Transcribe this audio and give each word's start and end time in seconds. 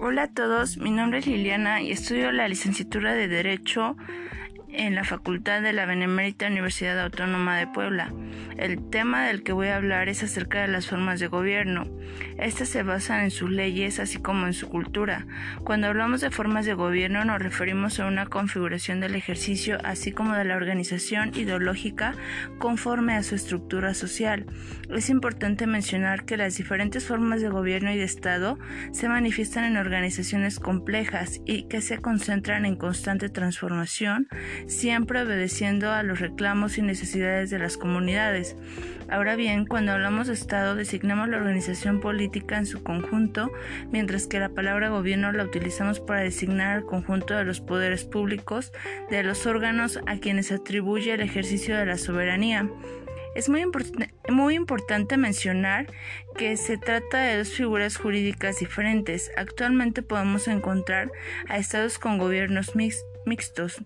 Hola 0.00 0.22
a 0.22 0.28
todos, 0.28 0.78
mi 0.78 0.92
nombre 0.92 1.18
es 1.18 1.26
Liliana 1.26 1.82
y 1.82 1.90
estudio 1.90 2.30
la 2.30 2.46
licenciatura 2.46 3.14
de 3.14 3.26
Derecho 3.26 3.96
en 4.70 4.94
la 4.94 5.04
Facultad 5.04 5.62
de 5.62 5.72
la 5.72 5.86
Benemérita 5.86 6.46
Universidad 6.46 6.98
Autónoma 7.00 7.56
de 7.56 7.66
Puebla. 7.66 8.12
El 8.56 8.90
tema 8.90 9.26
del 9.26 9.42
que 9.42 9.52
voy 9.52 9.68
a 9.68 9.76
hablar 9.76 10.08
es 10.08 10.22
acerca 10.22 10.60
de 10.60 10.68
las 10.68 10.88
formas 10.88 11.20
de 11.20 11.28
gobierno. 11.28 11.86
Estas 12.38 12.68
se 12.68 12.82
basan 12.82 13.20
en 13.20 13.30
sus 13.30 13.50
leyes 13.50 14.00
así 14.00 14.18
como 14.18 14.46
en 14.46 14.52
su 14.52 14.68
cultura. 14.68 15.26
Cuando 15.64 15.86
hablamos 15.86 16.20
de 16.20 16.30
formas 16.30 16.66
de 16.66 16.74
gobierno 16.74 17.24
nos 17.24 17.40
referimos 17.40 18.00
a 18.00 18.06
una 18.06 18.26
configuración 18.26 19.00
del 19.00 19.14
ejercicio 19.14 19.78
así 19.84 20.12
como 20.12 20.34
de 20.34 20.44
la 20.44 20.56
organización 20.56 21.32
ideológica 21.34 22.14
conforme 22.58 23.14
a 23.14 23.22
su 23.22 23.34
estructura 23.34 23.94
social. 23.94 24.46
Es 24.90 25.10
importante 25.10 25.66
mencionar 25.66 26.24
que 26.24 26.36
las 26.36 26.56
diferentes 26.56 27.04
formas 27.04 27.40
de 27.40 27.48
gobierno 27.48 27.92
y 27.92 27.98
de 27.98 28.04
Estado 28.04 28.58
se 28.92 29.08
manifiestan 29.08 29.64
en 29.64 29.76
organizaciones 29.76 30.58
complejas 30.58 31.40
y 31.44 31.64
que 31.64 31.80
se 31.80 31.98
concentran 31.98 32.64
en 32.64 32.76
constante 32.76 33.28
transformación 33.28 34.28
siempre 34.66 35.22
obedeciendo 35.22 35.92
a 35.92 36.02
los 36.02 36.20
reclamos 36.20 36.78
y 36.78 36.82
necesidades 36.82 37.50
de 37.50 37.58
las 37.58 37.76
comunidades. 37.76 38.56
Ahora 39.10 39.36
bien, 39.36 39.64
cuando 39.64 39.92
hablamos 39.92 40.26
de 40.26 40.34
Estado 40.34 40.74
designamos 40.74 41.30
la 41.30 41.38
organización 41.38 42.00
política 42.00 42.58
en 42.58 42.66
su 42.66 42.82
conjunto, 42.82 43.50
mientras 43.90 44.26
que 44.26 44.38
la 44.38 44.50
palabra 44.50 44.90
gobierno 44.90 45.32
la 45.32 45.44
utilizamos 45.44 45.98
para 45.98 46.20
designar 46.20 46.76
al 46.76 46.84
conjunto 46.84 47.34
de 47.34 47.44
los 47.44 47.60
poderes 47.60 48.04
públicos, 48.04 48.70
de 49.10 49.22
los 49.22 49.46
órganos 49.46 49.98
a 50.06 50.18
quienes 50.18 50.52
atribuye 50.52 51.14
el 51.14 51.22
ejercicio 51.22 51.74
de 51.76 51.86
la 51.86 51.96
soberanía. 51.96 52.68
Es 53.34 53.48
muy, 53.48 53.64
muy, 54.28 54.54
importante 54.54 55.16
mencionar 55.16 55.86
que 56.36 56.56
se 56.56 56.76
trata 56.76 57.22
de 57.22 57.38
dos 57.38 57.50
figuras 57.50 57.96
jurídicas 57.96 58.58
diferentes. 58.58 59.30
Actualmente 59.36 60.02
podemos 60.02 60.48
encontrar 60.48 61.10
a 61.48 61.56
estados 61.56 61.98
con 61.98 62.18
gobiernos 62.18 62.72
mixtos, 62.74 63.80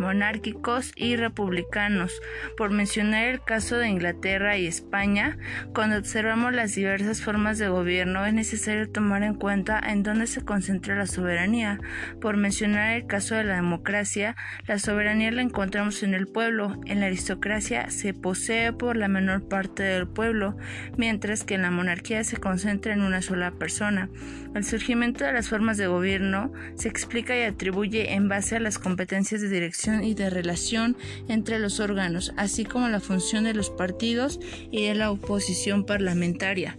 monárquicos 0.00 0.92
y 0.96 1.14
republicanos. 1.14 2.20
Por 2.56 2.70
mencionar 2.70 3.28
el 3.28 3.40
caso 3.42 3.76
de 3.76 3.88
Inglaterra 3.88 4.56
y 4.56 4.66
España, 4.66 5.38
cuando 5.72 5.98
observamos 5.98 6.52
las 6.52 6.74
diversas 6.74 7.22
formas 7.22 7.58
de 7.58 7.68
gobierno 7.68 8.26
es 8.26 8.34
necesario 8.34 8.90
tomar 8.90 9.22
en 9.22 9.34
cuenta 9.34 9.78
en 9.78 10.02
dónde 10.02 10.26
se 10.26 10.44
concentra 10.44 10.96
la 10.96 11.06
soberanía. 11.06 11.78
Por 12.20 12.36
mencionar 12.36 12.96
el 12.96 13.06
caso 13.06 13.34
de 13.34 13.44
la 13.44 13.56
democracia, 13.56 14.34
la 14.66 14.78
soberanía 14.78 15.30
la 15.30 15.42
encontramos 15.42 16.02
en 16.02 16.14
el 16.14 16.26
pueblo. 16.26 16.80
En 16.86 17.00
la 17.00 17.06
aristocracia 17.06 17.90
se 17.90 18.14
posee 18.14 18.72
por 18.72 18.96
la 18.96 19.08
menor 19.08 19.46
parte 19.48 19.82
del 19.82 20.08
pueblo, 20.08 20.56
mientras 20.96 21.44
que 21.44 21.54
en 21.54 21.62
la 21.62 21.70
monarquía 21.70 22.24
se 22.24 22.38
concentra 22.38 22.92
en 22.92 23.02
una 23.02 23.22
sola 23.22 23.52
persona. 23.52 24.08
El 24.54 24.64
surgimiento 24.64 25.24
de 25.24 25.32
las 25.32 25.48
formas 25.48 25.76
de 25.76 25.86
gobierno 25.86 26.52
se 26.74 26.88
explica 26.88 27.36
y 27.36 27.42
atribuye 27.42 28.14
en 28.14 28.28
base 28.28 28.56
a 28.56 28.60
las 28.60 28.78
competencias 28.78 29.40
de 29.40 29.48
dirección 29.48 29.89
y 30.02 30.14
de 30.14 30.30
relación 30.30 30.96
entre 31.28 31.58
los 31.58 31.80
órganos, 31.80 32.32
así 32.36 32.64
como 32.64 32.88
la 32.88 33.00
función 33.00 33.44
de 33.44 33.54
los 33.54 33.70
partidos 33.70 34.40
y 34.70 34.86
de 34.86 34.94
la 34.94 35.10
oposición 35.10 35.84
parlamentaria. 35.84 36.78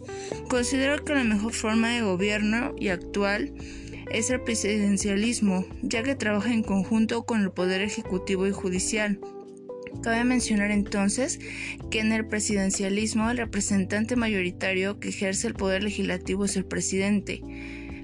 Considero 0.50 1.04
que 1.04 1.14
la 1.14 1.24
mejor 1.24 1.54
forma 1.54 1.90
de 1.90 2.02
gobierno 2.02 2.74
y 2.78 2.90
actual 2.90 3.54
es 4.12 4.30
el 4.30 4.42
presidencialismo, 4.42 5.66
ya 5.82 6.04
que 6.04 6.16
trabaja 6.16 6.54
en 6.54 6.64
conjunto 6.64 7.24
con 7.24 7.42
el 7.42 7.52
poder 7.52 7.82
ejecutivo 7.82 8.48
y 8.48 8.52
judicial. 8.52 9.20
Cabe 10.04 10.24
mencionar 10.24 10.72
entonces 10.72 11.40
que 11.90 12.00
en 12.00 12.12
el 12.12 12.26
presidencialismo 12.26 13.30
el 13.30 13.38
representante 13.38 14.16
mayoritario 14.16 15.00
que 15.00 15.10
ejerce 15.10 15.48
el 15.48 15.54
poder 15.54 15.84
legislativo 15.84 16.46
es 16.46 16.56
el 16.56 16.66
presidente. 16.66 17.42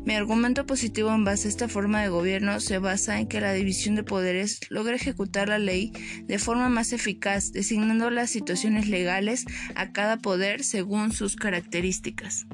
Mi 0.08 0.16
argumento 0.16 0.66
positivo 0.66 1.14
en 1.14 1.26
base 1.26 1.50
a 1.50 1.52
esta 1.52 1.68
forma 1.68 2.02
de 2.02 2.08
gobierno 2.08 2.62
se 2.62 2.78
basa 2.78 3.20
en 3.20 3.28
que 3.28 3.42
la 3.42 3.52
división 3.52 3.96
de 3.96 4.04
poderes 4.04 4.62
logra 4.70 4.96
ejecutar 4.96 5.50
la 5.50 5.60
ley 5.60 5.92
de 6.24 6.40
forma 6.40 6.70
más 6.70 6.94
eficaz, 6.94 7.52
designando 7.52 8.10
las 8.10 8.30
situaciones 8.30 8.88
legales 8.88 9.44
a 9.76 9.92
cada 9.92 10.16
poder 10.16 10.64
según 10.64 11.12
sus 11.12 11.36
características. 11.36 12.48